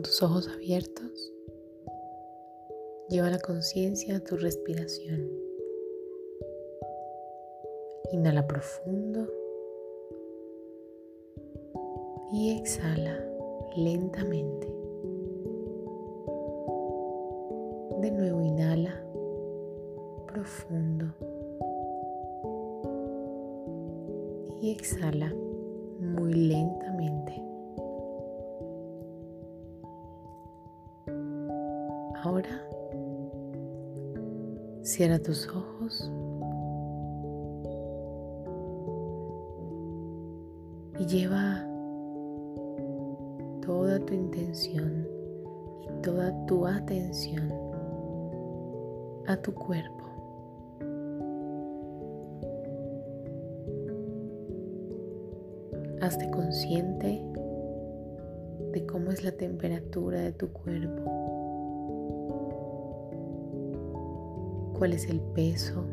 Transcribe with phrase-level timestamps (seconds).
[0.00, 1.32] con tus ojos abiertos,
[3.10, 5.28] lleva la conciencia a tu respiración.
[8.10, 9.28] Inhala profundo
[12.32, 13.14] y exhala
[13.76, 14.66] lentamente.
[18.00, 19.04] De nuevo inhala
[20.26, 21.14] profundo
[24.62, 25.34] y exhala
[25.98, 27.49] muy lentamente.
[32.22, 32.62] Ahora.
[34.82, 36.10] Cierra tus ojos.
[40.98, 41.66] Y lleva
[43.64, 45.08] toda tu intención
[45.82, 47.50] y toda tu atención
[49.26, 50.04] a tu cuerpo.
[56.02, 57.22] Hazte consciente
[58.72, 61.19] de cómo es la temperatura de tu cuerpo,
[64.80, 65.84] cuál es el peso,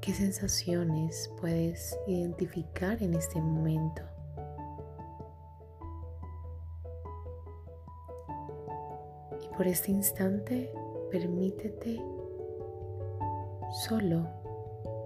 [0.00, 4.02] qué sensaciones puedes identificar en este momento.
[9.42, 10.72] Y por este instante
[11.10, 12.00] permítete
[13.84, 14.28] solo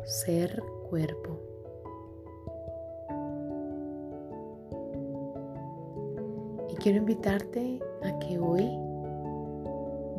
[0.04, 1.53] ser cuerpo.
[6.74, 8.68] Y quiero invitarte a que hoy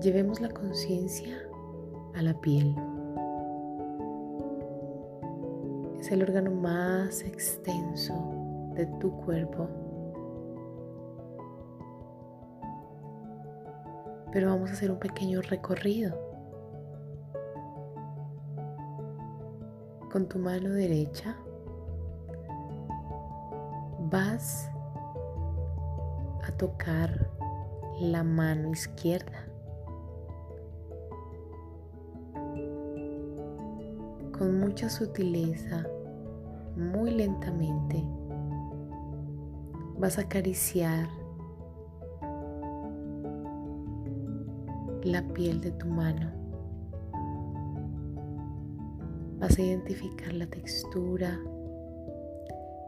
[0.01, 1.37] llevemos la conciencia
[2.13, 2.73] a la piel.
[5.99, 9.67] Es el órgano más extenso de tu cuerpo.
[14.31, 16.17] Pero vamos a hacer un pequeño recorrido
[20.09, 21.35] con tu mano derecha
[24.09, 24.69] vas
[26.45, 27.27] a tocar
[27.99, 29.47] la mano izquierda.
[34.37, 35.87] Con mucha sutileza,
[36.75, 38.03] muy lentamente,
[39.97, 41.07] vas a acariciar
[45.03, 46.31] la piel de tu mano.
[49.39, 51.39] Vas a identificar la textura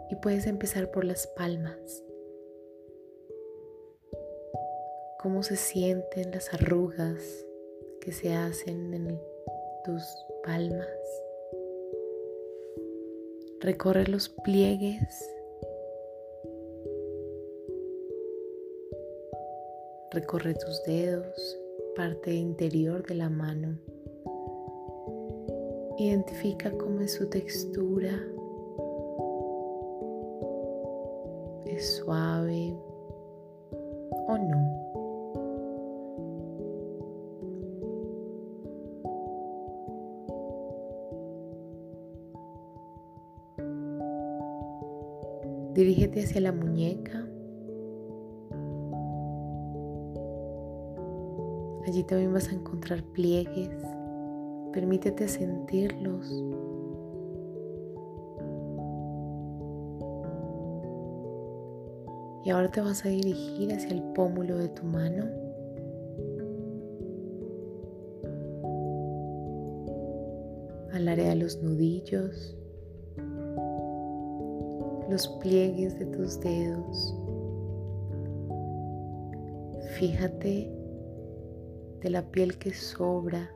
[0.09, 2.06] y puedes empezar por las palmas.
[5.19, 7.44] Cómo se sienten las arrugas
[8.01, 9.19] que se hacen en
[9.83, 10.03] tus
[10.44, 10.88] palmas.
[13.61, 15.27] Recorre los pliegues.
[20.11, 21.59] Recorre tus dedos,
[21.95, 23.79] parte interior de la mano.
[25.97, 28.23] Identifica cómo es su textura.
[31.66, 32.77] ¿Es suave
[33.72, 34.86] o no?
[45.77, 47.25] Dirígete hacia la muñeca.
[51.88, 53.69] Allí también vas a encontrar pliegues
[54.77, 56.29] Permítete sentirlos.
[62.45, 65.25] Y ahora te vas a dirigir hacia el pómulo de tu mano.
[70.94, 72.55] Al área de los nudillos,
[75.17, 77.16] los pliegues de tus dedos.
[79.97, 80.72] Fíjate
[82.03, 83.51] de la piel que sobra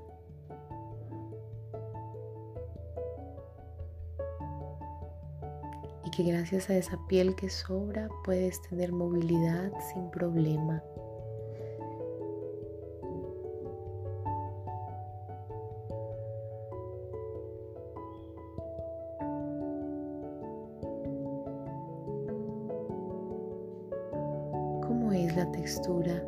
[6.17, 10.81] que gracias a esa piel que sobra puedes tener movilidad sin problema.
[25.11, 26.23] ¿Cómo es la textura?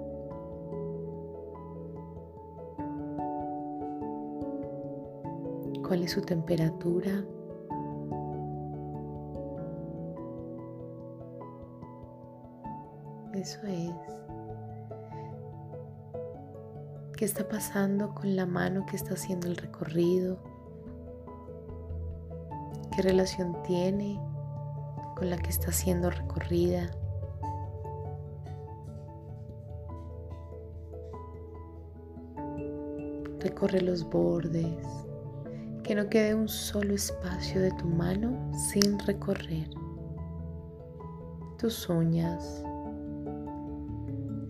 [5.88, 7.24] ¿Cuál es su temperatura?
[13.36, 13.94] Eso es.
[17.16, 20.40] ¿Qué está pasando con la mano que está haciendo el recorrido?
[22.94, 24.20] ¿Qué relación tiene
[25.16, 26.92] con la que está siendo recorrida?
[33.44, 34.88] Recorre los bordes,
[35.84, 39.70] que no quede un solo espacio de tu mano sin recorrer.
[41.58, 42.64] tus uñas,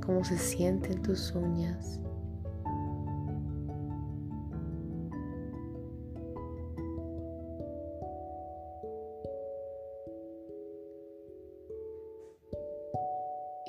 [0.06, 2.00] cómo se sienten tus uñas.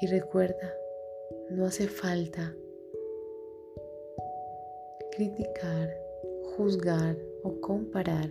[0.03, 0.71] Y recuerda,
[1.51, 2.53] no hace falta
[5.17, 5.89] criticar,
[6.57, 8.29] juzgar o comparar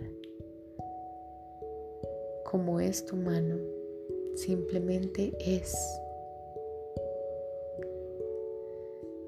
[2.44, 3.56] cómo es tu mano.
[4.34, 5.74] Simplemente es.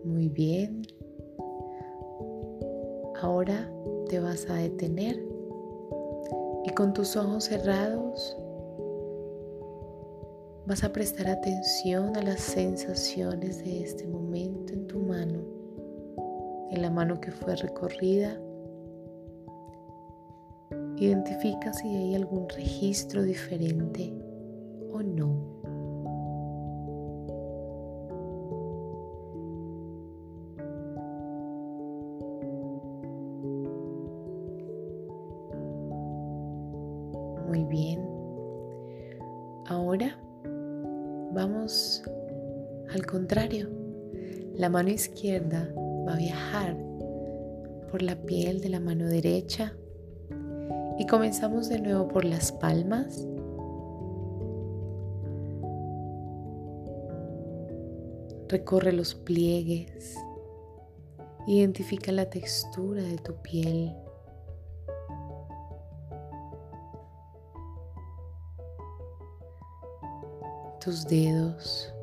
[0.04, 0.82] Muy bien.
[3.20, 3.70] Ahora
[4.08, 5.16] te vas a detener
[6.64, 8.36] y con tus ojos cerrados
[10.66, 14.25] Vas a prestar atención a las sensaciones de este momento
[16.76, 18.38] la mano que fue recorrida.
[20.96, 24.12] Identifica si hay algún registro diferente
[24.92, 25.56] o no.
[37.48, 38.00] Muy bien.
[39.66, 40.18] Ahora
[41.36, 42.02] Vamos
[42.94, 43.68] al contrario.
[44.54, 45.68] La mano izquierda
[46.06, 46.76] va a viajar
[47.90, 49.74] por la piel de la mano derecha
[50.98, 53.26] y comenzamos de nuevo por las palmas.
[58.48, 60.14] Recorre los pliegues.
[61.46, 63.94] Identifica la textura de tu piel.
[70.86, 71.95] tus dedos.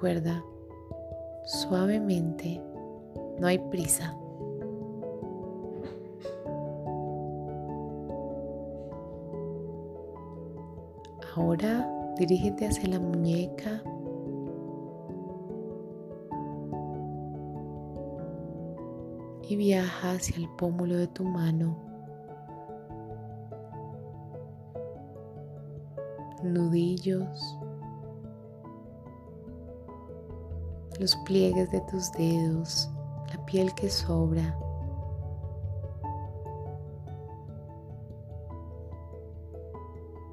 [0.00, 0.42] Recuerda,
[1.44, 2.58] suavemente,
[3.38, 4.16] no hay prisa.
[11.36, 11.86] Ahora
[12.16, 13.82] dirígete hacia la muñeca.
[19.50, 21.76] Y viaja hacia el pómulo de tu mano.
[26.42, 27.58] nudillos,
[31.00, 32.90] los pliegues de tus dedos,
[33.32, 34.54] la piel que sobra.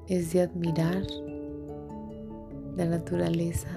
[0.08, 1.02] Es de admirar
[2.76, 3.70] la naturaleza.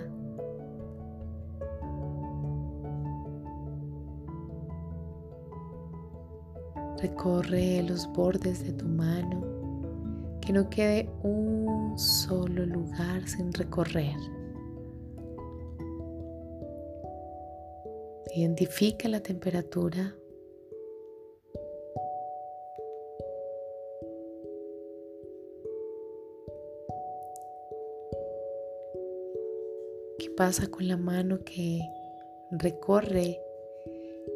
[6.98, 9.42] Recorre los bordes de tu mano
[10.42, 14.41] que no quede un solo lugar sin recorrer.
[18.34, 20.16] Identifica la temperatura.
[30.18, 31.82] ¿Qué pasa con la mano que
[32.52, 33.42] recorre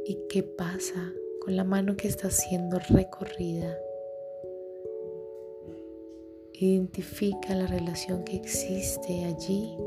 [0.05, 3.77] y qué pasa con la mano que está siendo recorrida?
[6.51, 9.77] Identifica la relación que existe allí.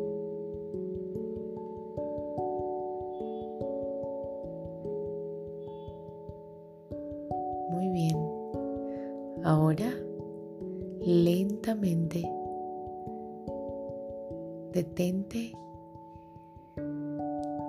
[14.72, 15.52] Detente.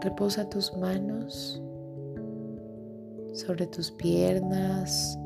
[0.01, 1.61] Reposa tus manos
[3.33, 5.17] sobre tus piernas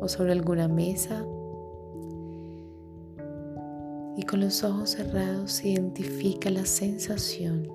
[0.00, 1.24] o sobre alguna mesa
[4.16, 7.68] y con los ojos cerrados identifica la sensación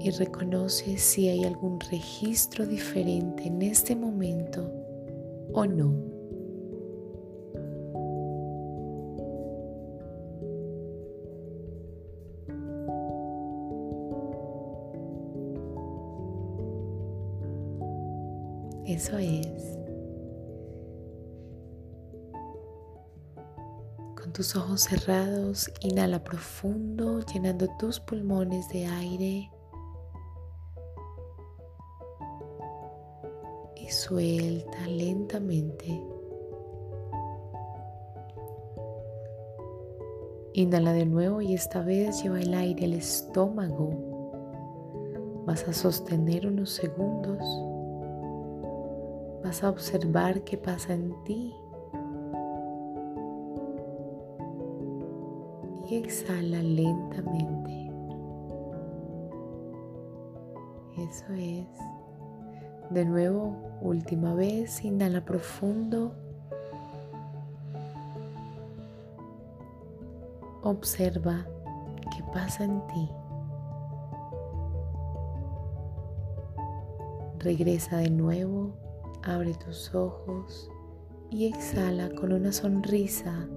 [0.00, 4.72] y reconoce si hay algún registro diferente en este momento
[5.52, 6.19] o no.
[19.00, 19.80] Eso es.
[24.32, 29.50] tus ojos cerrados, inhala profundo, llenando tus pulmones de aire.
[33.74, 36.00] Y suelta lentamente.
[40.52, 43.90] Inhala de nuevo y esta vez lleva el aire al estómago.
[45.46, 47.69] Vas a sostener unos segundos.
[49.50, 51.52] Vas a observar qué pasa en ti
[55.90, 57.90] exhala lentamente.
[60.98, 61.66] Eso es.
[62.90, 66.14] De nuevo, última vez, inhala profundo.
[70.62, 71.44] Observa
[72.16, 73.10] qué pasa en ti.
[77.40, 78.89] Regresa de nuevo,
[79.22, 80.70] abre tus ojos
[81.30, 83.48] y exhala con una sonrisa